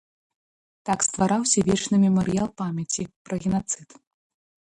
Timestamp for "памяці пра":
2.61-3.35